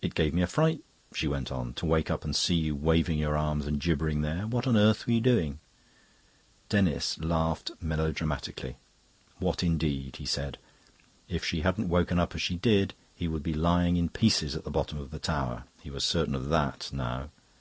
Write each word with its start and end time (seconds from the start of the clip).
"It 0.00 0.14
gave 0.14 0.32
me 0.34 0.42
a 0.42 0.46
fright," 0.46 0.84
she 1.12 1.26
went 1.26 1.50
on, 1.50 1.74
"to 1.74 1.84
wake 1.84 2.12
up 2.12 2.22
and 2.24 2.36
see 2.36 2.54
you 2.54 2.76
waving 2.76 3.18
your 3.18 3.36
arms 3.36 3.66
and 3.66 3.80
gibbering 3.80 4.20
there. 4.22 4.46
What 4.46 4.68
on 4.68 4.76
earth 4.76 5.04
were 5.04 5.14
you 5.14 5.20
doing?" 5.20 5.58
Denis 6.68 7.18
laughed 7.18 7.72
melodramatically. 7.80 8.76
"What, 9.38 9.64
indeed!" 9.64 10.14
he 10.18 10.26
said. 10.26 10.58
If 11.28 11.44
she 11.44 11.62
hadn't 11.62 11.88
woken 11.88 12.20
up 12.20 12.36
as 12.36 12.40
she 12.42 12.54
did, 12.54 12.94
he 13.16 13.26
would 13.26 13.42
be 13.42 13.52
lying 13.52 13.96
in 13.96 14.10
pieces 14.10 14.54
at 14.54 14.62
the 14.62 14.70
bottom 14.70 14.96
of 14.96 15.10
the 15.10 15.18
tower; 15.18 15.64
he 15.82 15.90
was 15.90 16.04
certain 16.04 16.36
of 16.36 16.50
that, 16.50 16.90
now. 16.92 17.30